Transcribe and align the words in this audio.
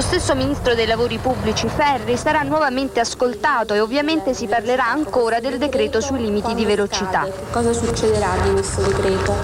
Lo 0.00 0.06
stesso 0.06 0.34
ministro 0.34 0.74
dei 0.74 0.86
lavori 0.86 1.18
pubblici 1.18 1.68
Ferri 1.68 2.16
sarà 2.16 2.40
nuovamente 2.40 3.00
ascoltato 3.00 3.74
e 3.74 3.80
ovviamente 3.80 4.32
si 4.32 4.46
parlerà 4.46 4.86
ancora 4.86 5.40
del 5.40 5.58
decreto 5.58 6.00
sui 6.00 6.22
limiti 6.22 6.54
di 6.54 6.64
velocità. 6.64 7.28
Cosa 7.50 7.74
succederà 7.74 8.34
di 8.42 8.50
questo 8.52 8.80
decreto? 8.80 9.34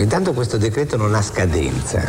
Intanto 0.00 0.32
questo 0.32 0.58
decreto 0.58 0.96
non 0.96 1.14
ha 1.14 1.22
scadenza. 1.22 2.02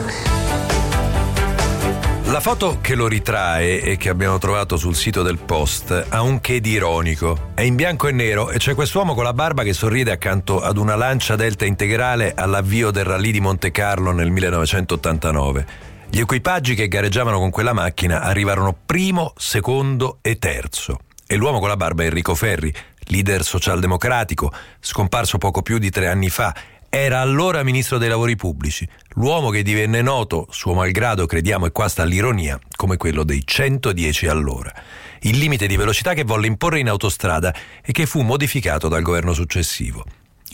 La 2.25 2.39
foto 2.39 2.79
che 2.81 2.95
lo 2.95 3.07
ritrae 3.07 3.83
e 3.83 3.97
che 3.97 4.09
abbiamo 4.09 4.39
trovato 4.39 4.77
sul 4.77 4.95
sito 4.95 5.21
del 5.21 5.37
Post 5.37 6.07
ha 6.09 6.23
un 6.23 6.41
che 6.41 6.59
di 6.59 6.71
ironico. 6.71 7.51
È 7.53 7.61
in 7.61 7.75
bianco 7.75 8.07
e 8.07 8.11
nero 8.13 8.49
e 8.49 8.57
c'è 8.57 8.73
quest'uomo 8.73 9.13
con 9.13 9.25
la 9.25 9.33
barba 9.33 9.61
che 9.61 9.73
sorride 9.73 10.11
accanto 10.11 10.59
ad 10.59 10.77
una 10.77 10.95
lancia 10.95 11.35
delta 11.35 11.65
integrale 11.65 12.33
all'avvio 12.35 12.89
del 12.89 13.05
rallye 13.05 13.31
di 13.31 13.39
Monte 13.39 13.69
Carlo 13.69 14.11
nel 14.11 14.31
1989. 14.31 15.89
Gli 16.13 16.19
equipaggi 16.19 16.75
che 16.75 16.89
gareggiavano 16.89 17.39
con 17.39 17.51
quella 17.51 17.71
macchina 17.71 18.21
arrivarono 18.21 18.77
primo, 18.85 19.31
secondo 19.37 20.17
e 20.21 20.37
terzo. 20.39 20.99
E 21.25 21.37
l'uomo 21.37 21.59
con 21.59 21.69
la 21.69 21.77
barba 21.77 22.03
Enrico 22.03 22.35
Ferri, 22.35 22.73
leader 23.05 23.45
socialdemocratico, 23.45 24.51
scomparso 24.81 25.37
poco 25.37 25.61
più 25.61 25.77
di 25.77 25.89
tre 25.89 26.09
anni 26.09 26.29
fa 26.29 26.53
era 26.89 27.21
allora 27.21 27.63
ministro 27.63 27.97
dei 27.97 28.09
lavori 28.09 28.35
pubblici, 28.35 28.85
l'uomo 29.11 29.51
che 29.51 29.63
divenne 29.63 30.01
noto, 30.01 30.47
suo 30.49 30.73
malgrado 30.73 31.25
crediamo 31.25 31.65
e 31.65 31.71
qua 31.71 31.87
sta 31.87 32.03
l'ironia, 32.03 32.59
come 32.75 32.97
quello 32.97 33.23
dei 33.23 33.43
110 33.45 34.27
all'ora, 34.27 34.73
il 35.21 35.37
limite 35.37 35.65
di 35.65 35.77
velocità 35.77 36.13
che 36.13 36.25
volle 36.25 36.47
imporre 36.47 36.79
in 36.79 36.89
autostrada 36.89 37.55
e 37.81 37.93
che 37.93 38.05
fu 38.05 38.19
modificato 38.19 38.89
dal 38.89 39.01
governo 39.01 39.31
successivo. 39.31 40.03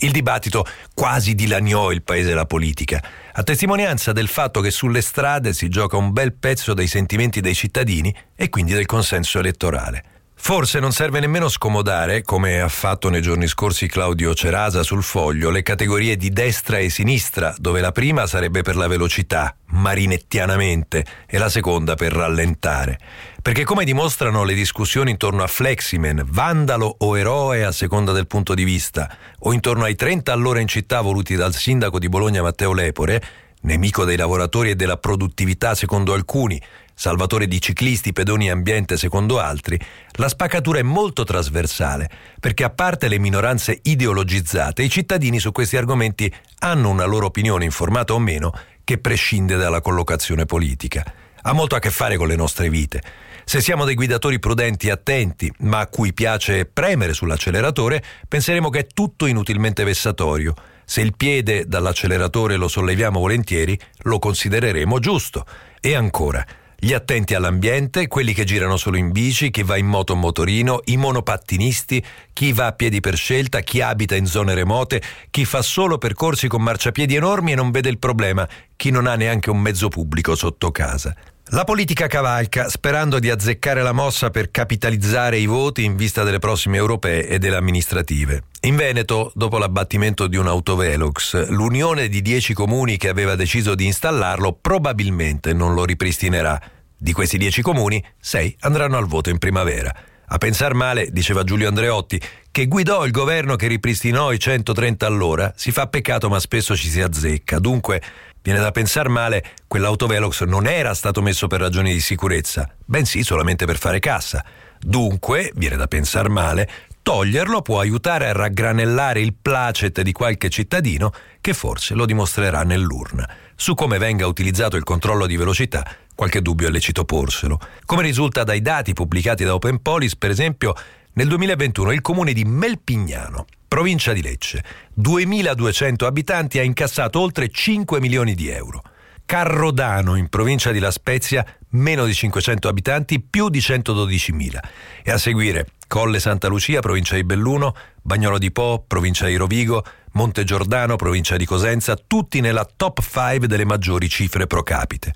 Il 0.00 0.12
dibattito 0.12 0.64
quasi 0.94 1.34
dilaniò 1.34 1.90
il 1.90 2.02
paese 2.02 2.30
e 2.30 2.34
la 2.34 2.46
politica, 2.46 3.02
a 3.32 3.42
testimonianza 3.42 4.12
del 4.12 4.28
fatto 4.28 4.60
che 4.60 4.70
sulle 4.70 5.00
strade 5.00 5.52
si 5.52 5.68
gioca 5.68 5.96
un 5.96 6.12
bel 6.12 6.34
pezzo 6.34 6.72
dei 6.72 6.86
sentimenti 6.86 7.40
dei 7.40 7.54
cittadini 7.54 8.14
e 8.36 8.48
quindi 8.48 8.74
del 8.74 8.86
consenso 8.86 9.40
elettorale. 9.40 10.17
Forse 10.40 10.78
non 10.78 10.92
serve 10.92 11.20
nemmeno 11.20 11.50
scomodare, 11.50 12.22
come 12.22 12.60
ha 12.60 12.68
fatto 12.68 13.10
nei 13.10 13.20
giorni 13.20 13.46
scorsi 13.46 13.86
Claudio 13.86 14.32
Cerasa 14.34 14.82
sul 14.82 15.02
foglio, 15.02 15.50
le 15.50 15.62
categorie 15.62 16.16
di 16.16 16.30
destra 16.30 16.78
e 16.78 16.88
sinistra, 16.88 17.54
dove 17.58 17.82
la 17.82 17.92
prima 17.92 18.26
sarebbe 18.26 18.62
per 18.62 18.74
la 18.74 18.86
velocità, 18.86 19.54
marinettianamente, 19.66 21.04
e 21.26 21.36
la 21.36 21.50
seconda 21.50 21.96
per 21.96 22.12
rallentare. 22.12 22.98
Perché 23.42 23.64
come 23.64 23.84
dimostrano 23.84 24.44
le 24.44 24.54
discussioni 24.54 25.10
intorno 25.10 25.42
a 25.42 25.48
Fleximen, 25.48 26.24
vandalo 26.26 26.94
o 26.98 27.18
eroe 27.18 27.64
a 27.64 27.72
seconda 27.72 28.12
del 28.12 28.26
punto 28.26 28.54
di 28.54 28.64
vista, 28.64 29.14
o 29.40 29.52
intorno 29.52 29.84
ai 29.84 29.96
30 29.96 30.32
all'ora 30.32 30.60
in 30.60 30.68
città 30.68 31.02
voluti 31.02 31.34
dal 31.34 31.54
sindaco 31.54 31.98
di 31.98 32.08
Bologna 32.08 32.40
Matteo 32.40 32.72
Lepore, 32.72 33.22
nemico 33.62 34.04
dei 34.04 34.16
lavoratori 34.16 34.70
e 34.70 34.76
della 34.76 34.96
produttività 34.96 35.74
secondo 35.74 36.14
alcuni, 36.14 36.62
salvatore 36.98 37.46
di 37.46 37.60
ciclisti, 37.60 38.12
pedoni 38.12 38.48
e 38.48 38.50
ambiente 38.50 38.96
secondo 38.96 39.38
altri, 39.38 39.78
la 40.14 40.28
spaccatura 40.28 40.80
è 40.80 40.82
molto 40.82 41.22
trasversale, 41.22 42.10
perché 42.40 42.64
a 42.64 42.70
parte 42.70 43.06
le 43.06 43.20
minoranze 43.20 43.78
ideologizzate, 43.82 44.82
i 44.82 44.90
cittadini 44.90 45.38
su 45.38 45.52
questi 45.52 45.76
argomenti 45.76 46.32
hanno 46.58 46.88
una 46.88 47.04
loro 47.04 47.26
opinione 47.26 47.64
informata 47.64 48.14
o 48.14 48.18
meno 48.18 48.52
che 48.82 48.98
prescinde 48.98 49.54
dalla 49.54 49.80
collocazione 49.80 50.44
politica. 50.44 51.04
Ha 51.40 51.52
molto 51.52 51.76
a 51.76 51.78
che 51.78 51.90
fare 51.90 52.16
con 52.16 52.26
le 52.26 52.34
nostre 52.34 52.68
vite. 52.68 53.00
Se 53.44 53.60
siamo 53.60 53.84
dei 53.84 53.94
guidatori 53.94 54.40
prudenti 54.40 54.88
e 54.88 54.90
attenti, 54.90 55.52
ma 55.60 55.78
a 55.78 55.86
cui 55.86 56.12
piace 56.12 56.66
premere 56.66 57.14
sull'acceleratore, 57.14 58.02
penseremo 58.26 58.70
che 58.70 58.80
è 58.80 58.86
tutto 58.92 59.26
inutilmente 59.26 59.84
vessatorio. 59.84 60.52
Se 60.84 61.00
il 61.00 61.14
piede 61.16 61.64
dall'acceleratore 61.68 62.56
lo 62.56 62.66
solleviamo 62.66 63.20
volentieri, 63.20 63.78
lo 63.98 64.18
considereremo 64.18 64.98
giusto. 64.98 65.46
E 65.80 65.94
ancora, 65.94 66.44
gli 66.80 66.92
attenti 66.92 67.34
all'ambiente, 67.34 68.06
quelli 68.06 68.32
che 68.32 68.44
girano 68.44 68.76
solo 68.76 68.96
in 68.96 69.10
bici, 69.10 69.50
chi 69.50 69.64
va 69.64 69.76
in 69.76 69.86
moto 69.86 70.12
o 70.12 70.16
motorino, 70.16 70.80
i 70.84 70.96
monopattinisti, 70.96 72.04
chi 72.32 72.52
va 72.52 72.66
a 72.66 72.72
piedi 72.72 73.00
per 73.00 73.16
scelta, 73.16 73.60
chi 73.60 73.80
abita 73.80 74.14
in 74.14 74.26
zone 74.26 74.54
remote, 74.54 75.02
chi 75.30 75.44
fa 75.44 75.60
solo 75.60 75.98
percorsi 75.98 76.46
con 76.46 76.62
marciapiedi 76.62 77.16
enormi 77.16 77.50
e 77.50 77.56
non 77.56 77.72
vede 77.72 77.88
il 77.88 77.98
problema, 77.98 78.48
chi 78.76 78.90
non 78.90 79.08
ha 79.08 79.16
neanche 79.16 79.50
un 79.50 79.58
mezzo 79.58 79.88
pubblico 79.88 80.36
sotto 80.36 80.70
casa. 80.70 81.12
La 81.46 81.64
politica 81.64 82.06
cavalca 82.06 82.68
sperando 82.68 83.18
di 83.18 83.28
azzeccare 83.28 83.82
la 83.82 83.92
mossa 83.92 84.30
per 84.30 84.52
capitalizzare 84.52 85.38
i 85.38 85.46
voti 85.46 85.82
in 85.82 85.96
vista 85.96 86.22
delle 86.22 86.38
prossime 86.38 86.76
europee 86.76 87.26
e 87.26 87.38
delle 87.38 87.56
amministrative. 87.56 88.44
In 88.62 88.74
Veneto, 88.74 89.30
dopo 89.36 89.56
l'abbattimento 89.56 90.26
di 90.26 90.36
un 90.36 90.48
autovelox, 90.48 91.48
l'unione 91.50 92.08
di 92.08 92.20
dieci 92.20 92.54
comuni 92.54 92.96
che 92.96 93.08
aveva 93.08 93.36
deciso 93.36 93.76
di 93.76 93.86
installarlo 93.86 94.58
probabilmente 94.60 95.52
non 95.52 95.74
lo 95.74 95.84
ripristinerà. 95.84 96.60
Di 96.96 97.12
questi 97.12 97.38
dieci 97.38 97.62
comuni, 97.62 98.04
sei 98.18 98.54
andranno 98.60 98.96
al 98.96 99.06
voto 99.06 99.30
in 99.30 99.38
primavera. 99.38 99.94
A 100.30 100.38
pensar 100.38 100.74
male, 100.74 101.10
diceva 101.12 101.44
Giulio 101.44 101.68
Andreotti, 101.68 102.20
che 102.50 102.66
guidò 102.66 103.06
il 103.06 103.12
governo 103.12 103.54
che 103.54 103.68
ripristinò 103.68 104.32
i 104.32 104.40
130 104.40 105.06
all'ora, 105.06 105.52
si 105.54 105.70
fa 105.70 105.86
peccato 105.86 106.28
ma 106.28 106.40
spesso 106.40 106.76
ci 106.76 106.88
si 106.88 107.00
azzecca. 107.00 107.60
Dunque, 107.60 108.02
Viene 108.48 108.60
da 108.60 108.70
pensare 108.70 109.10
male, 109.10 109.44
quell'autovelox 109.66 110.44
non 110.44 110.66
era 110.66 110.94
stato 110.94 111.20
messo 111.20 111.48
per 111.48 111.60
ragioni 111.60 111.92
di 111.92 112.00
sicurezza, 112.00 112.66
bensì 112.84 113.22
solamente 113.22 113.66
per 113.66 113.76
fare 113.76 113.98
cassa. 113.98 114.42
Dunque, 114.78 115.52
viene 115.56 115.76
da 115.76 115.86
pensare 115.86 116.28
male, 116.28 116.70
toglierlo 117.08 117.62
può 117.62 117.80
aiutare 117.80 118.28
a 118.28 118.32
raggranellare 118.32 119.22
il 119.22 119.32
placet 119.32 120.02
di 120.02 120.12
qualche 120.12 120.50
cittadino 120.50 121.10
che 121.40 121.54
forse 121.54 121.94
lo 121.94 122.04
dimostrerà 122.04 122.64
nell'urna. 122.64 123.26
Su 123.56 123.72
come 123.72 123.96
venga 123.96 124.26
utilizzato 124.26 124.76
il 124.76 124.84
controllo 124.84 125.24
di 125.24 125.38
velocità, 125.38 125.90
qualche 126.14 126.42
dubbio 126.42 126.68
è 126.68 126.70
lecito 126.70 127.06
porselo. 127.06 127.58
Come 127.86 128.02
risulta 128.02 128.44
dai 128.44 128.60
dati 128.60 128.92
pubblicati 128.92 129.42
da 129.42 129.54
Open 129.54 129.80
Police, 129.80 130.16
per 130.18 130.28
esempio, 130.28 130.74
nel 131.14 131.28
2021 131.28 131.92
il 131.92 132.02
comune 132.02 132.34
di 132.34 132.44
Melpignano 132.44 133.46
provincia 133.66 134.12
di 134.12 134.20
Lecce, 134.20 134.62
2200 134.92 136.06
abitanti, 136.06 136.58
ha 136.58 136.62
incassato 136.62 137.20
oltre 137.20 137.48
5 137.48 138.00
milioni 138.00 138.34
di 138.34 138.50
euro. 138.50 138.82
Carrodano, 139.24 140.14
in 140.14 140.28
provincia 140.28 140.72
di 140.72 140.78
La 140.78 140.90
Spezia, 140.90 141.42
meno 141.70 142.04
di 142.04 142.12
500 142.12 142.68
abitanti, 142.68 143.18
più 143.18 143.48
di 143.48 143.60
112.000. 143.60 144.58
E 145.02 145.10
a 145.10 145.16
seguire 145.16 145.68
Colle 145.88 146.20
Santa 146.20 146.48
Lucia, 146.48 146.80
provincia 146.80 147.14
di 147.16 147.24
Belluno, 147.24 147.74
Bagnolo 148.02 148.38
di 148.38 148.52
Po, 148.52 148.84
provincia 148.86 149.26
di 149.26 149.36
Rovigo, 149.36 149.82
Monte 150.12 150.44
Giordano, 150.44 150.96
provincia 150.96 151.36
di 151.36 151.46
Cosenza, 151.46 151.96
tutti 151.96 152.40
nella 152.40 152.68
top 152.76 153.00
5 153.00 153.48
delle 153.48 153.64
maggiori 153.64 154.08
cifre 154.08 154.46
pro 154.46 154.62
capite. 154.62 155.14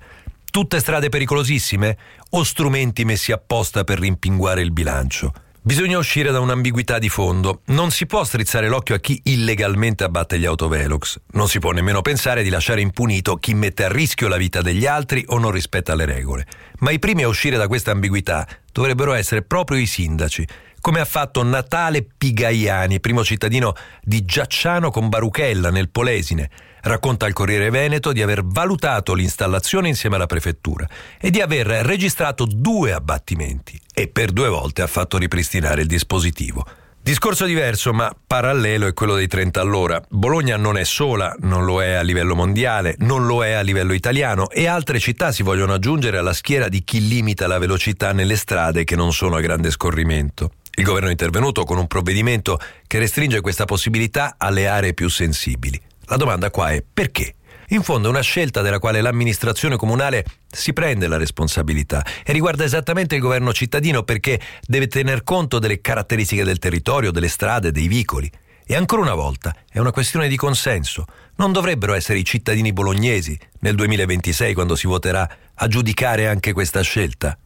Tutte 0.51 0.79
strade 0.79 1.09
pericolosissime 1.09 1.97
o 2.31 2.43
strumenti 2.43 3.05
messi 3.05 3.31
apposta 3.31 3.83
per 3.83 3.99
rimpinguare 3.99 4.61
il 4.61 4.71
bilancio? 4.71 5.31
Bisogna 5.65 5.97
uscire 5.97 6.29
da 6.31 6.41
un'ambiguità 6.41 6.99
di 6.99 7.07
fondo. 7.07 7.61
Non 7.67 7.89
si 7.89 8.05
può 8.05 8.25
strizzare 8.25 8.67
l'occhio 8.67 8.95
a 8.95 8.99
chi 8.99 9.21
illegalmente 9.23 10.03
abbatte 10.03 10.37
gli 10.37 10.43
autovelox. 10.43 11.21
Non 11.31 11.47
si 11.47 11.59
può 11.59 11.71
nemmeno 11.71 12.01
pensare 12.01 12.43
di 12.43 12.49
lasciare 12.49 12.81
impunito 12.81 13.37
chi 13.37 13.53
mette 13.53 13.85
a 13.85 13.89
rischio 13.89 14.27
la 14.27 14.35
vita 14.35 14.61
degli 14.61 14.85
altri 14.85 15.23
o 15.25 15.37
non 15.37 15.51
rispetta 15.51 15.95
le 15.95 16.03
regole. 16.03 16.47
Ma 16.79 16.91
i 16.91 16.99
primi 16.99 17.23
a 17.23 17.29
uscire 17.29 17.55
da 17.55 17.69
questa 17.69 17.91
ambiguità 17.91 18.45
dovrebbero 18.73 19.13
essere 19.13 19.41
proprio 19.41 19.79
i 19.79 19.85
sindaci, 19.85 20.45
come 20.83 20.99
ha 20.99 21.05
fatto 21.05 21.43
Natale 21.43 22.05
Pigaiani, 22.05 22.99
primo 22.99 23.23
cittadino 23.23 23.73
di 24.01 24.25
Giacciano 24.25 24.91
con 24.91 25.07
Baruchella 25.07 25.71
nel 25.71 25.87
Polesine. 25.87 26.49
Racconta 26.81 27.25
al 27.25 27.31
Corriere 27.31 27.69
Veneto 27.69 28.11
di 28.11 28.21
aver 28.21 28.43
valutato 28.43 29.13
l'installazione 29.13 29.87
insieme 29.87 30.17
alla 30.17 30.25
prefettura 30.25 30.85
e 31.21 31.29
di 31.29 31.39
aver 31.39 31.67
registrato 31.67 32.45
due 32.45 32.91
abbattimenti 32.91 33.79
e 33.93 34.09
per 34.09 34.33
due 34.33 34.49
volte 34.49 34.81
ha 34.81 34.87
fatto 34.87 35.17
ripristinare 35.17 35.83
il 35.83 35.87
dispositivo. 35.87 36.65
Discorso 37.01 37.45
diverso 37.45 37.93
ma 37.93 38.13
parallelo 38.27 38.85
è 38.85 38.93
quello 38.93 39.15
dei 39.15 39.27
30 39.27 39.61
all'ora. 39.61 40.03
Bologna 40.09 40.57
non 40.57 40.75
è 40.75 40.83
sola, 40.83 41.33
non 41.39 41.63
lo 41.63 41.81
è 41.81 41.93
a 41.93 42.01
livello 42.01 42.35
mondiale, 42.35 42.95
non 42.97 43.25
lo 43.25 43.41
è 43.45 43.53
a 43.53 43.61
livello 43.61 43.93
italiano 43.93 44.49
e 44.49 44.67
altre 44.67 44.99
città 44.99 45.31
si 45.31 45.43
vogliono 45.43 45.71
aggiungere 45.71 46.17
alla 46.17 46.33
schiera 46.33 46.67
di 46.67 46.83
chi 46.83 47.07
limita 47.07 47.47
la 47.47 47.57
velocità 47.57 48.11
nelle 48.11 48.35
strade 48.35 48.83
che 48.83 48.97
non 48.97 49.13
sono 49.13 49.37
a 49.37 49.39
grande 49.39 49.71
scorrimento. 49.71 50.51
Il 50.75 50.85
governo 50.85 51.09
è 51.09 51.11
intervenuto 51.11 51.65
con 51.65 51.77
un 51.77 51.85
provvedimento 51.85 52.59
che 52.87 52.97
restringe 52.97 53.41
questa 53.41 53.65
possibilità 53.65 54.35
alle 54.39 54.67
aree 54.67 54.95
più 54.95 55.07
sensibili. 55.07 55.79
La 56.05 56.15
domanda 56.15 56.49
qua 56.49 56.71
è 56.71 56.83
perché? 56.83 57.35
In 57.69 57.83
fondo 57.83 58.07
è 58.07 58.09
una 58.09 58.21
scelta 58.21 58.61
della 58.61 58.79
quale 58.79 58.99
l'amministrazione 58.99 59.77
comunale 59.77 60.25
si 60.49 60.73
prende 60.73 61.07
la 61.07 61.17
responsabilità 61.17 62.03
e 62.25 62.33
riguarda 62.33 62.63
esattamente 62.63 63.13
il 63.13 63.21
governo 63.21 63.53
cittadino 63.53 64.01
perché 64.01 64.39
deve 64.65 64.87
tener 64.87 65.23
conto 65.23 65.59
delle 65.59 65.79
caratteristiche 65.79 66.43
del 66.43 66.57
territorio, 66.57 67.11
delle 67.11 67.29
strade, 67.29 67.71
dei 67.71 67.87
vicoli. 67.87 68.29
E 68.65 68.75
ancora 68.75 69.01
una 69.01 69.13
volta 69.13 69.55
è 69.69 69.77
una 69.77 69.91
questione 69.91 70.27
di 70.27 70.37
consenso. 70.37 71.05
Non 71.35 71.51
dovrebbero 71.51 71.93
essere 71.93 72.17
i 72.17 72.25
cittadini 72.25 72.73
bolognesi 72.73 73.37
nel 73.59 73.75
2026, 73.75 74.53
quando 74.55 74.75
si 74.75 74.87
voterà, 74.87 75.29
a 75.53 75.67
giudicare 75.67 76.27
anche 76.27 76.51
questa 76.51 76.81
scelta. 76.81 77.37